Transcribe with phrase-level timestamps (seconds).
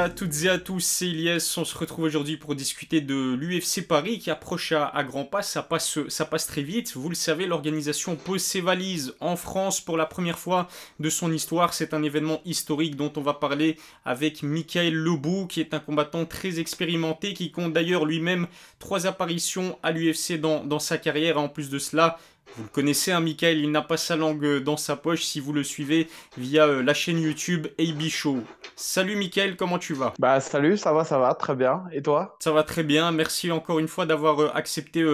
[0.00, 1.42] à toutes et à tous, c'est Ilyes.
[1.58, 5.42] On se retrouve aujourd'hui pour discuter de l'UFC Paris qui approche à, grands pas.
[5.42, 6.96] Ça passe, ça passe très vite.
[6.96, 10.68] Vous le savez, l'organisation pose ses valises en France pour la première fois
[11.00, 11.74] de son histoire.
[11.74, 13.76] C'est un événement historique dont on va parler
[14.06, 18.46] avec Michael Lebou, qui est un combattant très expérimenté, qui compte d'ailleurs lui-même
[18.78, 21.36] trois apparitions à l'UFC dans, dans sa carrière.
[21.36, 22.18] En plus de cela,
[22.56, 25.40] vous le connaissez, hein, Michael, il n'a pas sa langue euh, dans sa poche si
[25.40, 28.38] vous le suivez via euh, la chaîne YouTube AB Show.
[28.76, 30.14] Salut Michael, comment tu vas?
[30.18, 31.84] Bah salut, ça va, ça va, très bien.
[31.92, 32.36] Et toi?
[32.40, 35.04] Ça va très bien, merci encore une fois d'avoir euh, accepté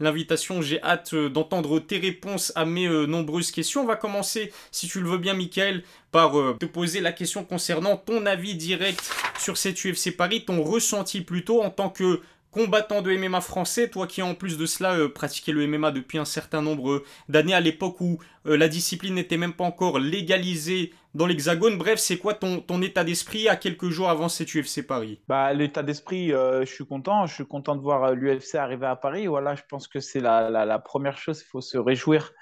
[0.00, 0.62] l'invitation.
[0.62, 3.82] J'ai hâte d'entendre tes réponses à mes nombreuses questions.
[3.82, 5.82] On va commencer, si tu le veux bien Michael,
[6.12, 11.20] par te poser la question concernant ton avis direct sur cette UFC Paris, ton ressenti
[11.20, 12.20] plutôt en tant que
[12.56, 16.16] combattant de MMA français, toi qui en plus de cela euh, pratiquais le MMA depuis
[16.16, 20.94] un certain nombre d'années à l'époque où euh, la discipline n'était même pas encore légalisée
[21.12, 21.76] dans l'Hexagone.
[21.76, 25.20] Bref, c'est quoi ton, ton état d'esprit à quelques jours avant cette UFC Paris?
[25.28, 27.26] Bah, L'état d'esprit, euh, je suis content.
[27.26, 29.26] Je suis content de voir l'UFC arriver à Paris.
[29.26, 31.42] Voilà, je pense que c'est la, la, première chose.
[31.42, 32.32] Il faut se réjouir.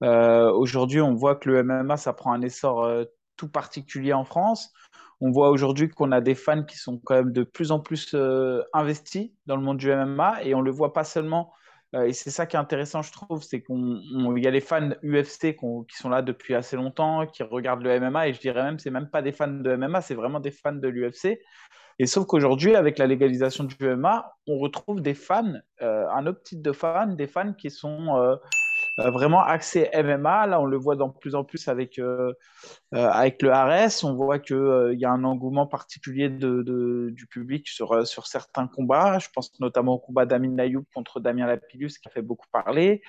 [0.00, 2.88] Aujourd'hui, on voit que le MMA, ça prend un essor
[3.36, 4.72] tout particulier en France
[5.20, 8.14] on voit aujourd'hui qu'on a des fans qui sont quand même de plus en plus
[8.14, 11.52] euh, investis dans le monde du MMA et on le voit pas seulement.
[11.94, 14.90] Euh, et c'est ça qui est intéressant, je trouve, c'est qu'il y a les fans
[15.02, 18.78] UFC qui sont là depuis assez longtemps, qui regardent le MMA et je dirais même,
[18.78, 21.40] c'est même pas des fans de MMA, c'est vraiment des fans de l'UFC.
[21.98, 26.42] Et sauf qu'aujourd'hui, avec la légalisation du MMA, on retrouve des fans, euh, un autre
[26.42, 28.36] type de fans, des fans qui sont
[28.96, 30.46] vraiment axé MMA.
[30.46, 32.32] Là, on le voit de plus en plus avec, euh,
[32.94, 34.04] euh, avec le RS.
[34.04, 39.18] On voit qu'il y a un engouement particulier du public sur, sur certains combats.
[39.18, 43.02] Je pense notamment au combat d'Amin Nayoub contre Damien Lapillus qui a fait beaucoup parler.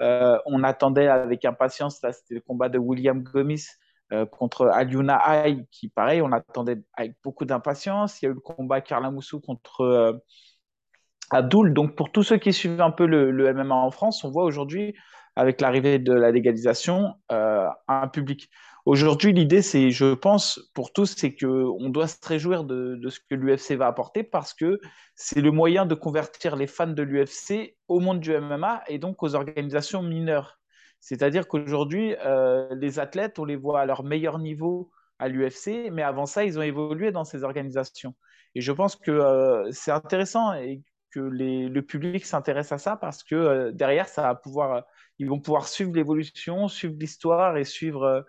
[0.00, 3.66] on attendait avec impatience, là, c'était le combat de William Gomis.
[4.32, 8.22] contre Aliuna Hay, qui pareil, on attendait avec beaucoup d'impatience.
[8.22, 10.22] Il y a eu le combat Carla Moussou contre
[11.30, 11.74] Abdul.
[11.74, 14.94] Donc pour tous ceux qui suivent un peu le MMA en France, on voit aujourd'hui
[15.36, 18.50] avec l'arrivée de la légalisation, euh, un public.
[18.86, 23.34] Aujourd'hui, l'idée, c'est, je pense, pour tous, c'est qu'on doit se réjouir de, ce que
[23.34, 24.78] l'UFC va apporter parce que
[25.14, 29.22] c'est le moyen de convertir les fans de l'UFC au monde du MMA et donc
[29.22, 30.58] aux organisations mineures.
[31.00, 36.02] C'est-à-dire qu'aujourd'hui, euh, les athlètes, on les voit à leur meilleur niveau à l'UFC, mais
[36.02, 38.14] avant ça, ils ont évolué dans ces organisations.
[38.54, 43.22] Et je pense que euh, c'est intéressant et que le public s'intéresse à ça parce
[43.22, 44.84] que derrière, ça va pouvoir
[45.18, 48.22] ils vont pouvoir suivre l'évolution, suivre l'histoire et suivre euh,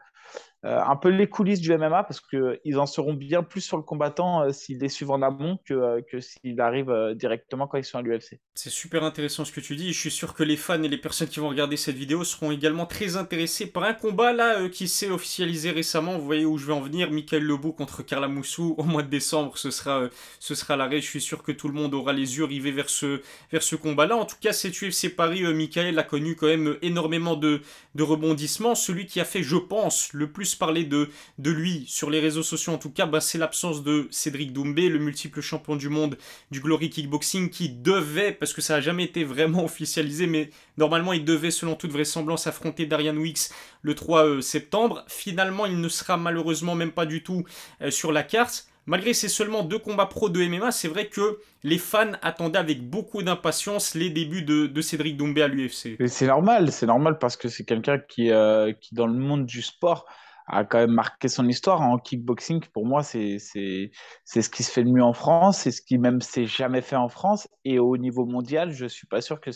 [0.65, 4.41] un peu les coulisses du MMA parce qu'ils en seront bien plus sur le combattant
[4.41, 7.99] euh, s'ils les suivent en amont que, euh, que s'ils arrivent directement quand ils sont
[7.99, 8.39] à l'UFC.
[8.55, 9.93] C'est super intéressant ce que tu dis.
[9.93, 12.51] Je suis sûr que les fans et les personnes qui vont regarder cette vidéo seront
[12.51, 16.17] également très intéressés par un combat là qui s'est officialisé récemment.
[16.17, 17.11] Vous voyez où je vais en venir.
[17.11, 19.57] Michael Lebou contre Carla Moussou au mois de décembre.
[19.57, 20.09] Ce sera,
[20.39, 21.01] ce sera l'arrêt.
[21.01, 23.21] Je suis sûr que tout le monde aura les yeux rivés vers ce,
[23.51, 24.15] vers ce combat là.
[24.15, 27.61] En tout cas, cette UFC Paris, Michael a connu quand même énormément de,
[27.93, 28.73] de rebondissements.
[28.73, 32.43] Celui qui a fait, je pense, le plus parler de, de lui sur les réseaux
[32.43, 36.17] sociaux en tout cas, bah, c'est l'absence de Cédric Doumbé, le multiple champion du monde
[36.51, 41.13] du Glory Kickboxing qui devait, parce que ça n'a jamais été vraiment officialisé, mais normalement
[41.13, 43.49] il devait selon toute vraisemblance affronter Darian Wicks
[43.81, 45.03] le 3 euh, septembre.
[45.07, 47.43] Finalement il ne sera malheureusement même pas du tout
[47.81, 48.67] euh, sur la carte.
[48.87, 52.87] Malgré ces seulement deux combats pro de MMA, c'est vrai que les fans attendaient avec
[52.87, 55.97] beaucoup d'impatience les débuts de, Cédric Doumbé à l'UFC.
[56.05, 59.63] C'est normal, c'est normal parce que c'est quelqu'un qui, euh, qui, dans le monde du
[59.63, 60.05] sport,
[60.47, 62.61] a quand même marqué son histoire en kickboxing.
[62.73, 66.21] Pour moi, c'est ce qui se fait le mieux en France, c'est ce qui même
[66.21, 67.47] s'est jamais fait en France.
[67.63, 69.49] Et au niveau mondial, je suis pas sûr que,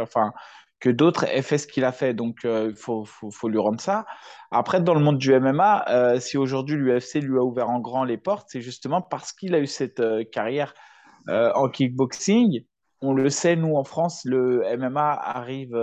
[0.00, 0.32] enfin,
[0.78, 2.14] que d'autres aient fait ce qu'il a fait.
[2.14, 4.06] Donc, euh, il faut, faut, faut, lui rendre ça.
[4.50, 8.04] Après, dans le monde du MMA, euh, si aujourd'hui l'UFC lui a ouvert en grand
[8.04, 10.74] les portes, c'est justement parce qu'il a eu cette euh, carrière
[11.28, 12.64] en kickboxing.
[13.02, 15.76] On le sait, nous en France, le MMA arrive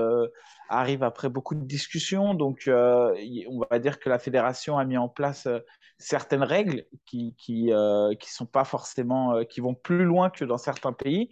[0.77, 2.33] arrive après beaucoup de discussions.
[2.33, 3.15] Donc, euh,
[3.49, 5.59] on va dire que la fédération a mis en place euh,
[5.97, 10.57] certaines règles qui qui, euh, qui sont pas forcément qui vont plus loin que dans
[10.57, 11.29] certains pays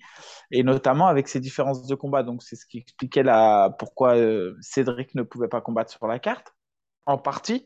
[0.52, 4.16] et notamment avec ces différences de combat donc c'est ce qui expliquait la pourquoi
[4.62, 6.54] Cédric ne pouvait pas combattre sur la carte
[7.06, 7.66] en partie,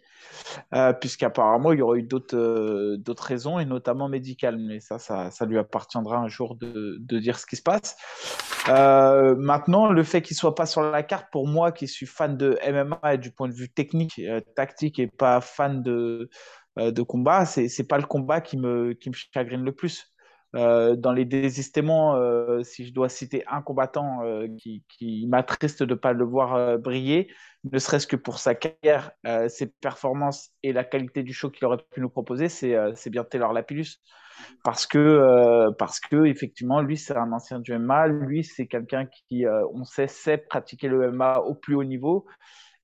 [0.73, 4.57] euh, puisqu'apparemment il y aurait eu d'autres euh, d'autres raisons, et notamment médicales.
[4.57, 7.97] Mais ça, ça, ça lui appartiendra un jour de, dire ce qui se passe.
[8.69, 12.37] Euh, maintenant, le fait qu'il soit pas sur la carte, pour moi qui suis fan
[12.37, 14.21] de MMA et du point de vue technique,
[14.55, 16.29] tactique, et pas fan de,
[16.77, 20.11] de combat, c'est pas le combat qui me, qui me chagrine le plus.
[20.53, 22.17] Dans les désistements,
[22.63, 24.21] si je dois citer un combattant
[24.57, 27.27] qui, qui m'attriste de ne pas le voir briller,
[27.71, 29.11] ne serait-ce que pour sa carrière,
[29.49, 33.53] ses performances et la qualité du show qu'il aurait pu nous proposer, c'est bien Taylor
[33.53, 33.99] Lapillus.
[34.63, 38.07] parce que, parce que effectivement, lui, c'est un ancien du MMA.
[38.07, 42.25] Lui, c'est quelqu'un qui, on sait, sait pratiquer le MMA au plus haut niveau.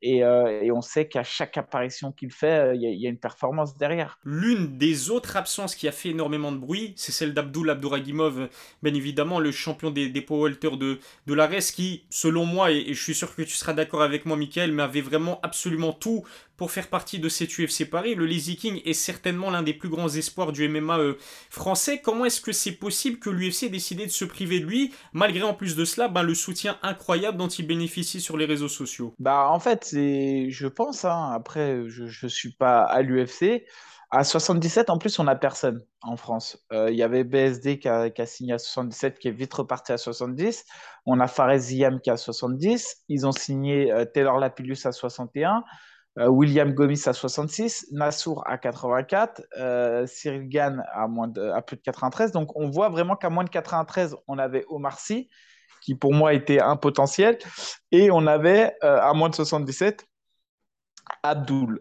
[0.03, 3.77] Euh, et, on sait qu'à chaque apparition qu'il fait, euh, il y, a une performance
[3.77, 4.18] derrière.
[4.24, 8.50] L'une des autres absences qui a fait énormément de bruit, c'est celle d'Abdul Abdouragimov,
[8.81, 13.01] bien évidemment, le champion des, des welter de, de l'ARES, qui, selon moi, et, je
[13.01, 16.24] suis sûr que tu seras d'accord avec moi, Michael, mais avait vraiment absolument tout
[16.62, 18.13] pour faire partie de cette UFC Paris.
[18.13, 21.18] Le Lazy King est certainement l'un des plus grands espoirs du MMA euh,
[21.50, 22.02] français.
[22.04, 25.42] Comment est-ce que c'est possible que l'UFC ait décidé de se priver de lui, malgré
[25.42, 29.16] en plus de cela ben, le soutien incroyable dont il bénéficie sur les réseaux sociaux
[29.18, 33.66] Bah en fait, je pense, hein, après, je ne suis pas à l'UFC.
[34.12, 36.63] À 77, en plus, on n'a personne en France.
[36.74, 39.98] Euh, il y avait BSD qui a, signé à 77, qui est vite reparti à
[39.98, 40.63] 70.
[41.08, 42.98] On a Fares Ziam qui a 70.
[43.08, 45.63] Ils ont signé euh, Taylor Lapillus à 61.
[46.19, 51.78] Euh, William Gomis à 66, Nassour à 84, euh, Cyril Gann à, moins à plus
[51.78, 52.34] de 93.
[52.34, 55.30] Donc on voit vraiment qu'à moins de 93, on avait Omar Sy,
[55.81, 57.38] qui pour moi était un potentiel,
[57.92, 60.06] et on avait euh, à moins de 77,
[61.24, 61.80] Abdul.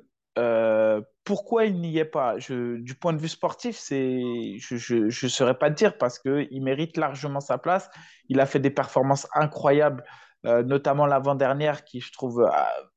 [1.24, 2.36] pourquoi il n'y est pas?
[2.38, 4.20] Du point de vue sportif, c'est,
[4.58, 7.90] je ne saurais pas dire parce qu'il mérite largement sa place.
[8.28, 10.04] Il a fait des performances incroyables
[10.46, 12.48] euh, notamment l'avant-dernière qui je trouve euh,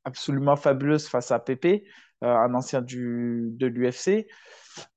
[0.06, 1.86] absolument fabuleuse face à Pépé,
[2.24, 4.28] euh, un ancien du, de l'UFC.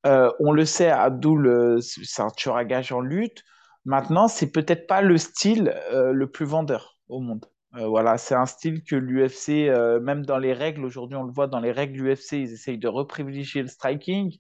[0.05, 3.43] on le sait, Abdul, c'est un tueur à gage en lutte.
[3.85, 7.47] Maintenant, c'est peut-être pas le style le plus vendeur au monde.
[7.73, 9.71] voilà, c'est un style que l'UFC,
[10.01, 12.79] même dans les règles, aujourd'hui on le voit dans les règles de l'UFC, ils essayent
[12.79, 14.37] de reprivilégier le striking.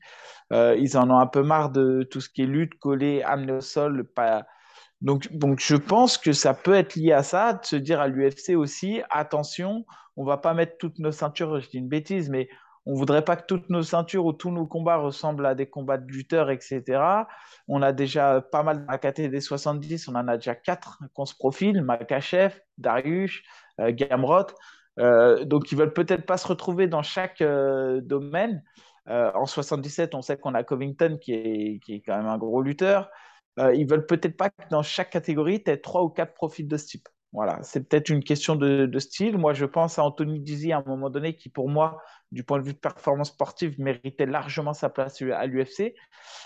[0.52, 3.61] ils en ont un peu marre de tout ce qui est lutte, coller, amener au
[3.61, 4.47] sol, pas,
[5.03, 8.09] donc, donc, je pense que ça peut être lié à ça, de se dire à
[8.09, 9.85] l'UFC aussi, attention,
[10.17, 12.49] on va pas mettre toutes nos ceintures, je dis une bêtise, mais
[12.87, 15.99] on voudrait pas que toutes nos ceintures ou tous nos combats ressemblent à des combats
[15.99, 17.27] de lutteurs, etc.
[17.67, 21.35] On a déjà pas mal à des 70, on en a déjà quatre qu'on se
[21.35, 23.43] profile, Makachev, Darius,
[23.81, 24.47] euh, Gamrot.
[24.99, 28.63] Euh, donc, ils veulent peut-être pas se retrouver dans chaque euh, domaine.
[29.09, 32.63] en 77, on sait qu'on a Covington qui est, qui est quand même un gros
[32.63, 33.11] lutteur.
[33.58, 36.67] Euh, ils veulent peut-être pas que dans chaque catégorie, tu aies trois ou quatre profils
[36.67, 37.08] de ce type.
[37.32, 39.37] Voilà, c'est peut-être une question de, style.
[39.37, 42.00] Moi, je pense à Anthony Dizzy à un moment donné qui, pour moi,
[42.32, 45.94] du point de vue de performance sportive, méritait largement sa place à l'UFC.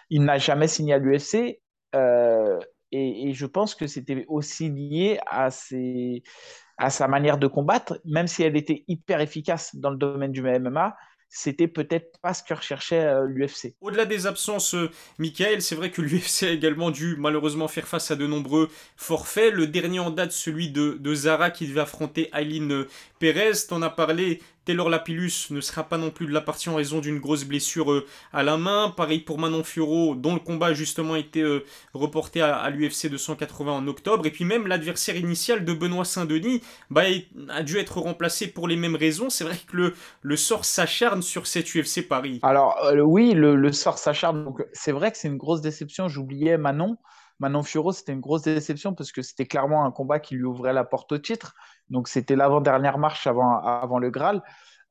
[0.09, 1.61] Il n'a jamais signé à l'UFC.
[1.95, 2.59] Euh,
[2.93, 8.57] et, je pense que c'était aussi lié à, sa manière de combattre, même si elle
[8.57, 10.97] était hyper efficace dans le domaine du MMA
[11.31, 13.75] c'était peut-être pas ce que recherchait euh, l'UFC.
[13.81, 18.11] Au-delà des absences, euh, Michael, c'est vrai que l'UFC a également dû malheureusement faire face
[18.11, 19.55] à de nombreux forfaits.
[19.55, 22.89] Le dernier en date, celui de, de Zara qui devait affronter Aileen euh,
[23.21, 23.53] Perez.
[23.69, 27.01] T'en as parlé, Taylor Lapillus ne sera pas non plus de la partie en raison
[27.01, 28.95] d'une grosse blessure euh, à la main.
[28.97, 33.73] Pareil pour Manon Furo, dont le combat a justement été euh, reporté à, l'UFC 280
[33.73, 34.25] en octobre.
[34.27, 37.03] Et puis même l'adversaire initial de Benoît Saint-Denis bah,
[37.49, 39.29] a dû être remplacé pour les mêmes raisons.
[39.29, 42.39] C'est vrai que le, sort s'acharne sur cette UFC Paris.
[42.45, 44.55] Alors euh, oui, le, sort s'acharne.
[44.73, 46.07] C'est vrai que c'est une grosse déception.
[46.07, 46.97] J'oubliais Manon.
[47.41, 50.75] Manon Furo, c'était une grosse déception parce que c'était clairement un combat qui lui ouvrait
[50.75, 51.57] la porte au titre.
[51.89, 54.43] Donc c'était l'avant-dernière marche avant le Graal.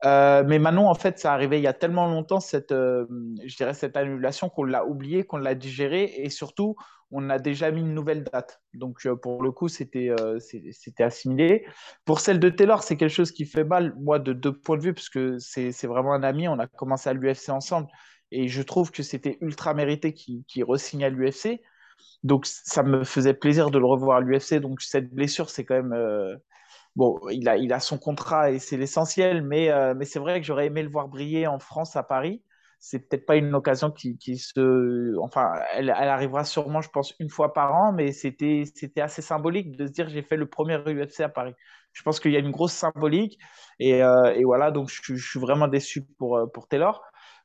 [0.05, 3.05] Euh, mais Manon, en fait, ça arrivait il y a tellement longtemps, cette, euh,
[3.45, 6.75] je dirais, cette annulation, qu'on l'a oublié, qu'on l'a digéré, et surtout,
[7.11, 8.61] on a déjà mis une nouvelle date.
[8.73, 11.65] Donc, euh, pour le coup, c'était c'était assimilé.
[12.05, 14.83] Pour celle de Taylor, c'est quelque chose qui fait mal, moi, de deux points de
[14.83, 17.87] vue, parce que c'est vraiment un ami, on a commencé à l'UFC ensemble,
[18.31, 21.61] et je trouve que c'était ultra mérité qu'il qu re-signe à l'UFC.
[22.23, 24.55] Donc, ça me faisait plaisir de le revoir à l'UFC.
[24.61, 26.39] Donc, cette blessure, c'est quand même
[26.95, 30.39] bon, il a, il a son contrat et c'est l'essentiel, mais, euh, mais c'est vrai
[30.39, 32.43] que j'aurais aimé le voir briller en France, à Paris.
[32.79, 35.17] C'est peut-être pas une occasion qui, qui se.
[35.19, 38.63] Enfin, elle, elle, arrivera sûrement, je pense, une fois par an, mais c'était
[38.97, 41.53] assez symbolique de se dire j'ai fait le premier UFC à Paris.
[41.91, 43.37] Je pense qu'il y a une grosse symbolique
[43.79, 47.03] et, euh, et voilà, donc je, suis vraiment déçu pour, euh, pour Taylor.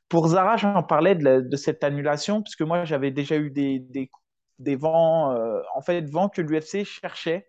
[0.09, 4.09] Pour Zara, j'en parlais de, de, cette annulation, puisque moi j'avais déjà eu des, des,
[4.59, 5.35] des vents,
[5.75, 7.47] en fait, vents que l'UFC cherchait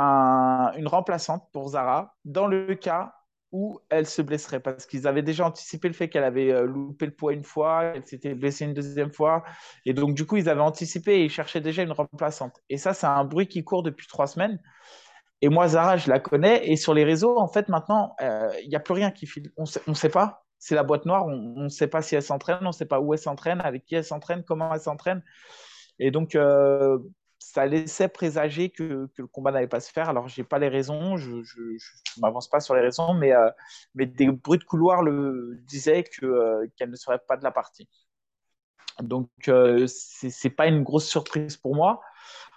[0.00, 3.14] une remplaçante pour Zara dans le cas
[3.52, 7.06] où elle se blesserait parce qu'ils avaient déjà anticipé le fait qu'elle avait euh, loupé
[7.06, 9.42] le poids une fois, elle s'était blessée une deuxième fois
[9.84, 12.60] et donc du coup ils avaient anticipé et ils cherchaient déjà une remplaçante.
[12.68, 14.60] Et ça c'est un bruit qui court depuis trois semaines.
[15.42, 18.68] Et moi Zara je la connais et sur les réseaux en fait maintenant euh, il
[18.68, 19.50] n'y a plus rien qui file.
[19.56, 20.44] On ne sait pas.
[20.60, 21.26] C'est la boîte noire.
[21.26, 23.86] On ne sait pas si elle s'entraîne, on ne sait pas où elle s'entraîne, avec
[23.86, 25.22] qui elle s'entraîne, comment elle s'entraîne.
[25.98, 26.98] Et donc, euh,
[27.40, 30.08] ça laissait présager que, le combat n'allait pas se faire.
[30.08, 33.50] Alors, je n'ai pas les raisons, je ne m'avance pas sur les raisons, mais, euh,
[33.94, 37.88] mais des bruits de couloir le, disaient euh, qu'elle ne serait pas de la partie.
[39.00, 42.02] Donc, euh, ce n'est pas une grosse surprise pour moi.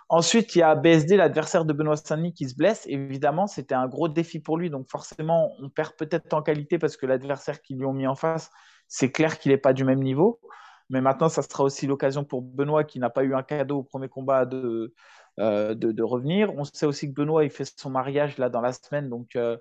[0.09, 2.83] Ensuite, il y a BSD, l'adversaire de Benoît Saint-Denis, qui se blesse.
[2.85, 4.69] Évidemment, c'était un gros défi pour lui.
[4.69, 8.15] Donc, forcément, on perd peut-être en qualité parce que l'adversaire qu'ils lui ont mis en
[8.15, 8.51] face,
[8.89, 10.41] c'est clair qu'il n'est pas du même niveau.
[10.89, 13.83] Mais maintenant, ça sera aussi l'occasion pour Benoît, qui n'a pas eu un cadeau au
[13.83, 14.93] premier combat, de,
[15.39, 16.53] euh, de, revenir.
[16.55, 19.09] On sait aussi que Benoît, il fait son mariage là dans la semaine.
[19.09, 19.57] Donc, euh,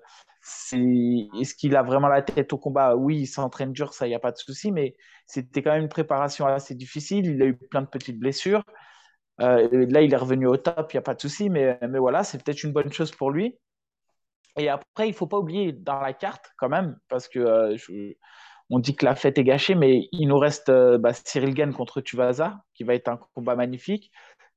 [0.71, 2.95] est-ce qu'il a vraiment la tête au combat?
[2.95, 4.71] Oui, il s'entraîne dur, ça, il n'y a pas de souci.
[4.71, 7.25] Mais c'était quand même une préparation assez difficile.
[7.25, 8.63] Il a eu plein de petites blessures.
[9.41, 11.49] Euh, là, il est revenu au top, il n'y a pas de souci.
[11.49, 13.57] Mais, mais voilà, c'est peut-être une bonne chose pour lui.
[14.57, 17.75] Et après, il ne faut pas oublier dans la carte quand même, parce que
[18.73, 22.01] on dit que la fête est gâchée, mais il nous reste bah, Cyril Gann contre
[22.01, 24.11] Tuvasa, qui va être un combat magnifique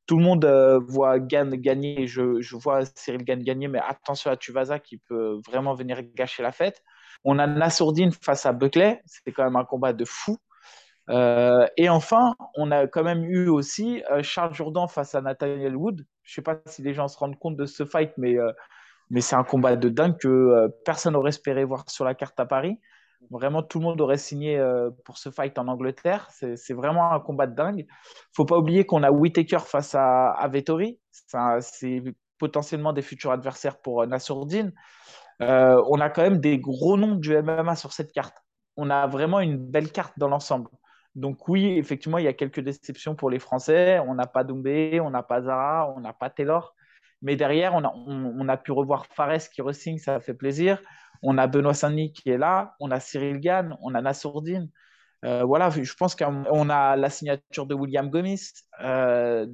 [0.06, 4.30] tout le monde euh, voit Gann gagner, je, je, vois Cyril Gann gagner, mais attention
[4.30, 6.82] à Tuvasa qui peut vraiment venir gâcher la fête.
[7.24, 10.38] On a Nassourdine face à Buckley, c'était quand même un combat de fou.
[11.08, 15.76] Euh, et enfin, on a quand même eu aussi euh, Charles Jourdan face à Nathaniel
[15.76, 16.04] Wood.
[16.22, 18.36] Je ne sais pas si les gens se rendent compte de ce fight, mais,
[19.10, 22.46] mais c'est un combat de dingue que personne n'aurait espéré voir sur la carte à
[22.46, 22.80] Paris.
[23.30, 26.28] Vraiment, tout le monde aurait signé euh, pour ce fight en Angleterre.
[26.30, 27.86] C'est vraiment un combat de dingue.
[28.34, 31.00] faut pas oublier qu'on a Whitaker face à, à Vettori.
[31.10, 32.02] C'est
[32.38, 34.72] potentiellement des futurs adversaires pour euh, Nassourdine.
[35.42, 38.36] Euh, on a quand même des gros noms du MMA sur cette carte.
[38.76, 40.70] On a vraiment une belle carte dans l'ensemble.
[41.14, 43.98] Donc oui, effectivement, il y a quelques déceptions pour les Français.
[44.06, 46.74] On n'a pas Doumbé, on n'a pas Zara, on n'a pas Taylor.
[47.26, 50.80] Mais derrière, on a, on a pu revoir Fares qui resigne, ça fait plaisir.
[51.22, 54.70] On a Benoît Saint-Denis qui est là, on a Cyril Gann, on a Nassourdine.
[55.24, 58.52] Euh, voilà, je pense qu'on a la signature de William Gomis.
[58.80, 59.44] Euh,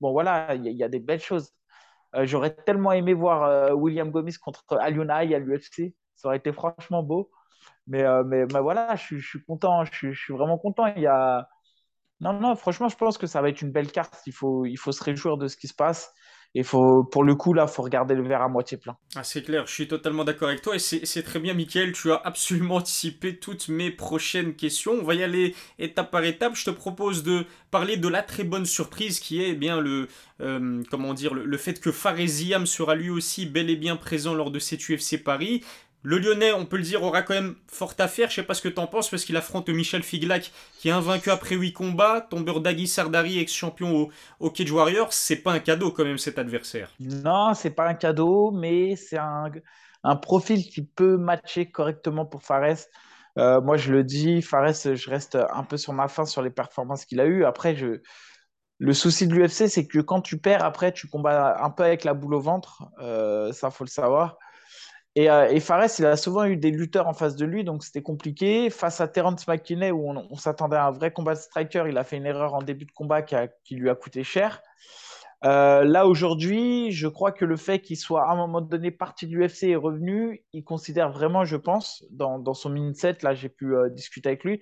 [0.00, 1.50] bon, voilà, il y, a des belles choses.
[2.14, 5.92] Euh, j'aurais tellement aimé voir William Gomis contre Alionaï à l'UFC.
[6.14, 7.28] Ça aurait été franchement beau.
[7.88, 9.84] Mais, mais, voilà, je, suis content.
[9.84, 10.86] Je, suis vraiment content.
[10.94, 11.48] Il y a...
[12.20, 14.22] Non, non, franchement, je pense que ça va être une belle carte.
[14.26, 16.14] Il faut, il faut se réjouir de ce qui se passe.
[16.56, 18.96] Et faut, pour le coup, là, faut regarder le verre à moitié plein.
[19.14, 20.74] Ah, c'est clair, je suis totalement d'accord avec toi.
[20.74, 21.92] Et c'est très bien, Mickaël.
[21.92, 24.92] Tu as absolument anticipé toutes mes prochaines questions.
[25.00, 26.56] On va y aller étape par étape.
[26.56, 30.08] Je te propose de parler de la très bonne surprise qui est eh bien le,
[30.40, 34.50] euh, comment dire, le, fait que Faresiam sera lui aussi bel et bien présent lors
[34.50, 35.62] de cette UFC Paris.
[36.02, 38.30] Le Lyonnais, on peut le dire, aura quand même fort à faire.
[38.30, 41.30] Je sais pas ce que t'en penses parce qu'il affronte Michel Figlac qui est invaincu
[41.30, 42.22] après 8 combats.
[42.22, 44.08] Tombeur Dagui Sardari, ex-champion
[44.40, 45.12] au, Cage Warriors.
[45.12, 46.90] C'est pas un cadeau quand même cet adversaire.
[47.00, 52.86] Non, c'est pas un cadeau, mais c'est un, profil qui peut matcher correctement pour Fares.
[53.36, 56.50] Euh, moi, je le dis, Fares, je reste un peu sur ma fin sur les
[56.50, 57.44] performances qu'il a eues.
[57.44, 57.76] Après,
[58.78, 62.04] le souci de l'UFC, c'est que quand tu perds, après, tu combats un peu avec
[62.04, 62.84] la boule au ventre.
[63.02, 64.38] Euh, ça, faut le savoir.
[65.16, 68.02] Et, euh, Fares, il a souvent eu des lutteurs en face de lui, donc c'était
[68.02, 68.70] compliqué.
[68.70, 72.04] Face à Terence McKinney, où on, s'attendait à un vrai combat de striker, il a
[72.04, 74.62] fait une erreur en début de combat qui, lui a coûté cher.
[75.44, 79.26] Euh, là, aujourd'hui, je crois que le fait qu'il soit à un moment donné parti
[79.26, 83.74] de l'UFC et revenu, il considère vraiment, je pense, dans, son mindset, là j'ai pu
[83.74, 84.60] euh, discuter avec lui,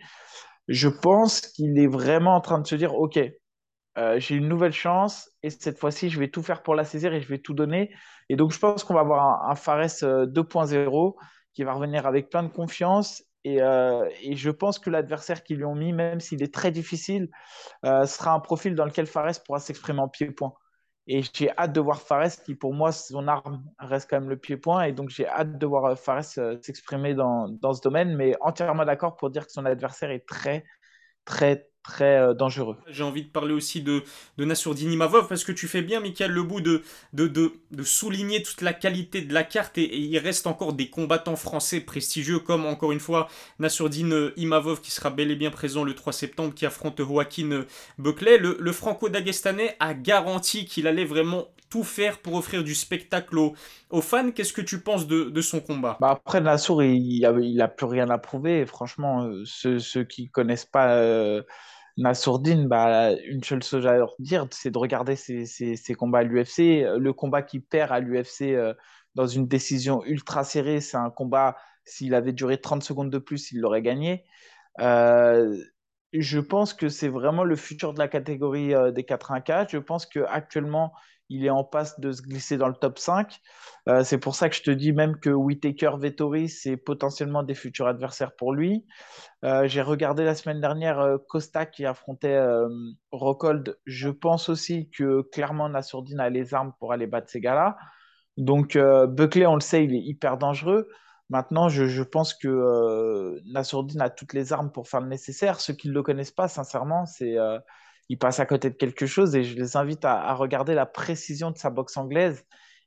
[0.69, 3.19] je pense qu'il est vraiment en train de se dire, OK,
[3.99, 7.13] euh, j'ai une nouvelle chance et cette fois-ci, je vais tout faire pour la saisir
[7.13, 7.93] et je vais tout donner.
[8.29, 12.31] Et donc, je pense qu'on va avoir un, Fares 2.0 euh, qui va revenir avec
[12.31, 13.25] plein de confiance.
[13.47, 17.29] Euh, et, je pense que l'adversaire qu'ils lui ont mis, même s'il est très difficile,
[17.83, 20.53] sera un profil dans lequel Fares pourra s'exprimer en pied-point.
[21.11, 24.37] Et j'ai hâte de voir Fares, qui pour moi, son arme reste quand même le
[24.37, 24.85] pied-point.
[24.85, 29.17] Et donc, j'ai hâte de voir Fares s'exprimer dans, dans, ce domaine, mais entièrement d'accord
[29.17, 30.65] pour dire que son adversaire est très,
[31.25, 32.77] très, très euh, dangereux.
[32.87, 34.05] J'ai envie de parler aussi de,
[34.37, 36.83] de Nassourdine Imavov parce que tu fais bien, Michael Lebout, de,
[37.15, 40.91] de, de, de souligner toute la qualité de la carte et, il reste encore des
[40.91, 43.29] combattants français prestigieux comme encore une fois
[43.59, 47.65] Nassourdine Imavov qui sera bel et bien présent le 3 septembre qui affronte Joaquin
[47.97, 48.37] Buckley.
[48.37, 54.01] Le, le franco-dagestanais a garanti qu'il allait vraiment tout faire pour offrir du spectacle aux,
[54.01, 54.31] fans.
[54.31, 55.97] Qu'est-ce que tu penses de, son combat?
[56.01, 58.67] Bah Après, Nassour, il n'a il plus rien à prouver.
[58.67, 61.43] Franchement, euh, ceux, ceux qui connaissent pas euh,
[61.99, 66.87] Nassourdine, bah, une seule chose à leur dire, c'est de regarder ses, combats à l'UFC.
[66.97, 68.73] Le combat qu'il perd à l'UFC euh,
[69.17, 73.51] dans une décision ultra serrée, c'est un combat, s'il avait duré 30 secondes de plus,
[73.51, 74.25] il l'aurait gagné.
[74.81, 75.61] Euh,
[76.13, 79.71] je pense que c'est vraiment le futur de la catégorie euh, des 84.
[79.71, 80.93] Je pense qu'actuellement,
[81.31, 83.41] il est en passe de se glisser dans le top 5.
[83.89, 87.55] Euh, c'est pour ça que je te dis même que Whitaker Vettori, c'est potentiellement des
[87.55, 88.87] futurs adversaires pour lui.
[89.45, 92.39] Euh, j'ai regardé la semaine dernière euh, Costa qui affrontait
[93.13, 93.79] Rockhold.
[93.85, 97.77] Je pense aussi que clairement Nassourdine a les armes pour aller battre ces gars-là.
[98.37, 100.89] Donc Buckley, on le sait, il est hyper dangereux.
[101.31, 103.41] Maintenant, je, pense que euh,
[104.01, 105.61] a toutes les armes pour faire le nécessaire.
[105.61, 107.59] Ceux qui ne le connaissent pas, sincèrement, c'est euh,
[108.09, 111.51] ils passent à côté de quelque chose et je les invite à, regarder la précision
[111.51, 112.47] de sa boxe anglaise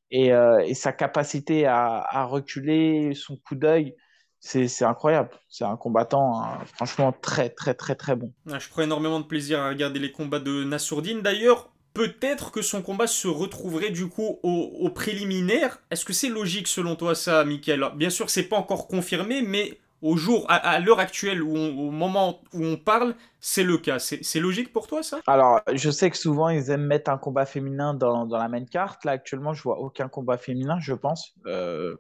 [0.10, 3.96] et, euh, sa capacité à, reculer, son coup d'œil.
[4.40, 5.30] C'est incroyable.
[5.48, 8.34] C'est un combattant hein, franchement très, très, très, très bon.
[8.52, 11.22] Ah, je prends énormément de plaisir à regarder les combats de Nassourdine.
[11.22, 15.80] D'ailleurs, peut-être que son combat se retrouverait du coup au, préliminaire.
[15.92, 17.86] Est-ce que c'est logique selon toi ça, Michael?
[17.96, 22.66] Bien sûr, c'est pas encore confirmé, mais au jour, à, l'heure actuelle, au moment où
[22.66, 24.00] on parle, c'est le cas.
[24.00, 25.20] C'est logique pour toi ça?
[25.28, 29.06] Alors, je sais que souvent ils aiment mettre un combat féminin dans, la main carte.
[29.06, 31.36] Là, actuellement, je vois aucun combat féminin, je pense.
[31.46, 31.96] Euh,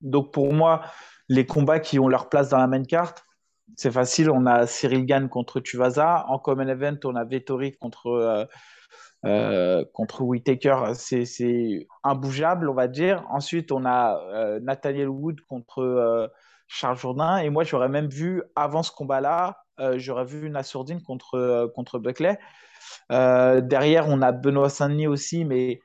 [0.00, 0.82] donc pour moi,
[1.28, 3.24] les combats qui ont leur place dans la main carte,
[3.76, 4.30] c'est facile.
[4.30, 6.26] On a Cyril Gann contre Tuvaza.
[6.28, 8.06] En common event, on a Vettori contre.
[8.06, 8.44] Euh,
[9.26, 13.24] euh, contre Whitaker, c'est imbougeable, on va dire.
[13.30, 16.28] Ensuite, on a euh, Nathaniel Wood contre euh,
[16.68, 17.38] Charles Jourdain.
[17.38, 19.58] Et moi, j'aurais même vu, avant ce combat-là,
[19.96, 22.38] j'aurais vu Nassourdine contre, contre Buckley.
[23.08, 25.80] derrière, on a Benoît Saint-Denis aussi, mais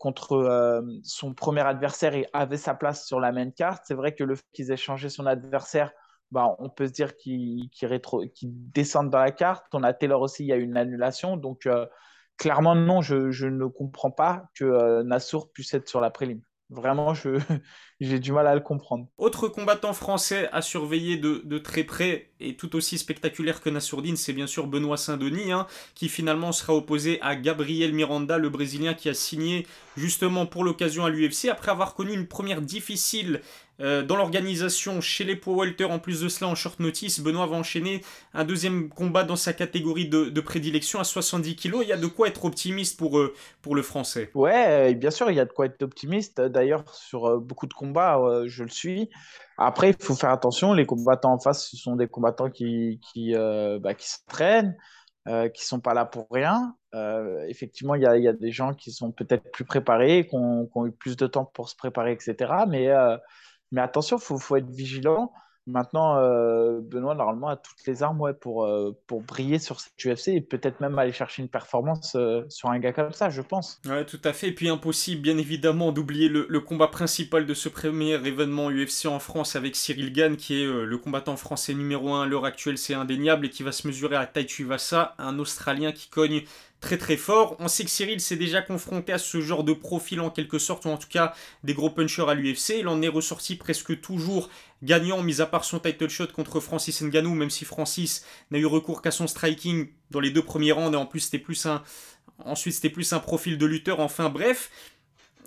[0.00, 3.84] contre son premier adversaire, il avait sa place sur la main carte.
[3.86, 5.92] C'est vrai que le fait qu'ils aient changé son adversaire,
[6.30, 7.68] bah, on peut se dire qu'ils
[8.32, 9.66] descendent dans la carte.
[9.74, 11.36] On a Taylor aussi, il y a une annulation.
[11.36, 11.68] Donc,
[12.36, 16.40] clairement, non, je, ne comprends pas que euh, Nassour puisse être sur la prélim.
[16.68, 17.14] Vraiment,
[18.00, 19.06] j'ai du mal à le comprendre.
[19.18, 24.32] Autre combattant français à surveiller de, très près et tout aussi spectaculaire que Nassourdine, c'est
[24.32, 29.08] bien sûr Benoît Saint-Denis, hein, qui finalement sera opposé à Gabriel Miranda, le Brésilien qui
[29.08, 29.64] a signé
[29.96, 33.42] justement pour l'occasion à l'UFC après avoir connu une première difficile
[33.80, 37.46] euh, dans l'organisation, chez les poids welter, en plus de cela en short notice, Benoît
[37.46, 38.02] va enchaîner
[38.32, 41.78] un deuxième combat dans sa catégorie de, prédilection à 70 kg.
[41.82, 44.30] Il y a de quoi être optimiste pour, euh, pour le français.
[44.34, 46.40] Ouais, bien sûr, il y a de quoi être optimiste.
[46.40, 49.10] D'ailleurs, sur euh, beaucoup de combats, je le suis.
[49.58, 50.72] Après, il faut faire attention.
[50.72, 54.76] Les combattants en face, ce sont des combattants qui, qui, bah, qui s'entraînent,
[55.54, 56.74] qui sont pas là pour rien.
[57.48, 60.86] effectivement, il y a, y a, des gens qui sont peut-être plus préparés, qui ont,
[60.86, 62.52] eu plus de temps pour se préparer, etc.
[62.68, 62.88] Mais
[63.72, 65.32] mais attention, il faut, faut, être vigilant.
[65.68, 69.94] Maintenant, euh, Benoît, normalement, a toutes les armes ouais, pour, euh, pour briller sur cette
[70.04, 73.42] UFC et peut-être même aller chercher une performance euh, sur un gars comme ça, je
[73.42, 73.80] pense.
[73.84, 74.48] Ouais, tout à fait.
[74.48, 79.18] Et puis, impossible, bien évidemment, d'oublier le, combat principal de ce premier événement UFC en
[79.18, 82.94] France avec Cyril Gann, qui est le combattant français numéro 1 à l'heure actuelle, c'est
[82.94, 86.42] indéniable, et qui va se mesurer à Tai Tuivasa, un Australien qui cogne
[86.80, 87.56] très très fort.
[87.58, 90.84] On sait que Cyril s'est déjà confronté à ce genre de profil en quelque sorte,
[90.84, 91.34] ou en tout cas
[91.64, 92.78] des gros punchers à l'UFC.
[92.78, 94.50] Il en est ressorti presque toujours
[94.82, 98.66] gagnant, mis à part son title shot contre Francis Ngannou, même si Francis n'a eu
[98.66, 101.82] recours qu'à son striking dans les deux premiers rounds, et en plus c'était plus un...
[102.44, 104.70] Ensuite c'était plus un profil de lutteur, enfin bref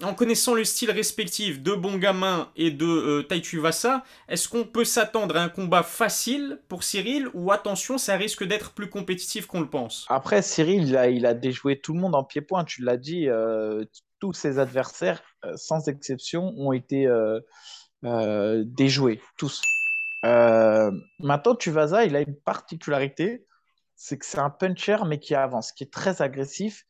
[0.04, 5.36] en connaissant le style respectif de Bongamin et de euh, Taituvasa, est-ce qu'on peut s'attendre
[5.38, 9.70] à un combat facile pour Cyril ou attention, ça risque d'être plus compétitif qu'on le
[9.70, 10.06] pense?
[10.10, 13.84] Après, Cyril, il a, déjoué tout le monde en pied-point, tu l'as dit, euh,
[14.20, 17.08] tous ses adversaires, euh, sans exception, ont été
[18.02, 19.62] déjoués, tous.
[20.24, 23.46] maintenant, Tuvasa, il a une particularité,
[24.02, 26.86] c'est que c'est un puncher, mais qui avance, qui est très agressif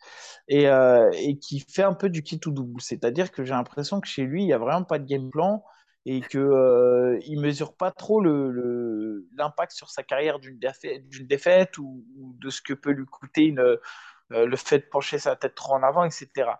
[0.47, 1.09] et, euh,
[1.41, 2.79] qui fait un peu du kit ou double.
[2.81, 5.63] C'est-à-dire que j'ai l'impression que chez lui, il n'y a vraiment pas de game plan
[6.05, 12.05] et qu'il euh, ne mesure pas trop l'impact sur sa carrière d'une défaite, ou,
[12.39, 13.77] de ce que peut lui coûter euh,
[14.29, 16.51] le fait de pencher sa tête trop en avant, etc.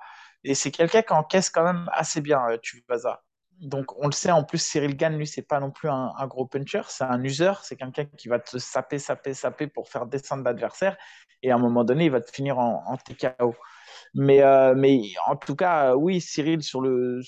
[0.43, 3.21] Et c'est quelqu'un qui encaisse quand même assez bien, tu ça
[3.59, 6.45] donc, on le sait, en plus, Cyril Gann, lui, c'est pas non plus un, gros
[6.45, 10.43] puncher, c'est un user, c'est quelqu'un qui va te saper, saper, saper pour faire descendre
[10.43, 10.97] l'adversaire,
[11.43, 13.55] et à un moment donné, il va te finir en, TKO.
[14.13, 17.21] Mais, euh, mais en tout cas, oui, Cyril, sur le,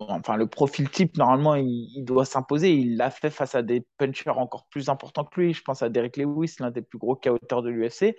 [0.00, 2.72] enfin, le profil type, normalement, il, doit s'imposer.
[2.72, 5.54] Il l'a fait face à des punchers encore plus importants que lui.
[5.54, 8.16] Je pense à Derek Lewis, l'un des plus gros KO de l'UFC.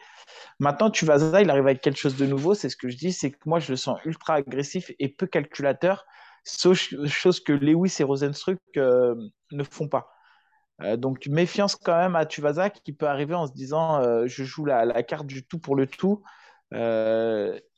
[0.59, 2.53] Maintenant, tu vas il arrive avec quelque chose de nouveau.
[2.53, 5.27] C'est ce que je dis, c'est que moi, je le sens ultra agressif et peu
[5.27, 6.05] calculateur
[6.45, 9.15] chose que Lewis et Rosenstruck euh,
[9.51, 10.11] ne font pas.
[10.81, 14.43] Euh, donc méfiance quand même à Tuvasa qui peut arriver en se disant euh, je
[14.43, 16.21] joue la, carte du tout pour le tout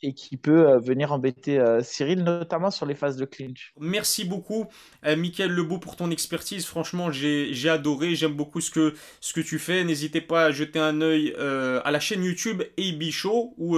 [0.04, 3.74] et qui peut euh, venir embêter euh, Cyril, notamment sur les phases de clinch.
[3.80, 4.66] Merci beaucoup,
[5.06, 6.66] Mickaël Lebeau, pour ton expertise.
[6.66, 9.84] Franchement, j'ai adoré, j'aime beaucoup ce que, ce que tu fais.
[9.84, 13.78] N'hésitez pas à jeter un œil à la chaîne YouTube AB Show, où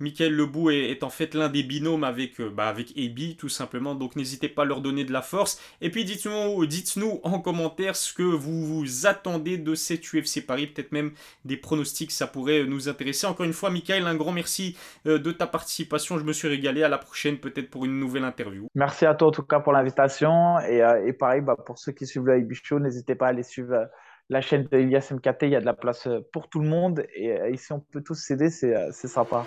[0.00, 3.94] Mickaël Lebeau est, en fait l'un des binômes avec, bah, avec AB, tout simplement.
[3.94, 5.60] Donc n'hésitez pas à leur donner de la force.
[5.80, 10.68] Et puis dites-nous dites en commentaire ce que vous, vous attendez de cette UFC Paris,
[10.68, 11.12] peut-être même
[11.44, 13.26] des pronostics, ça pourrait nous intéresser.
[13.26, 16.18] Encore une fois, Mickaël, un grand merci de ta participation participation.
[16.18, 16.82] Je me suis régalé.
[16.82, 18.68] À la prochaine, peut-être pour une nouvelle interview.
[18.74, 20.58] Merci à toi en tout cas pour l'invitation.
[20.60, 23.88] Et, et, pareil, bah, pour ceux qui suivent le Show, n'hésitez pas à aller suivre
[24.28, 25.42] la chaîne de Ilias MKT.
[25.42, 27.04] Il y a de la place pour tout le monde.
[27.14, 29.44] Et, si on peut tous s'aider, c'est sympa.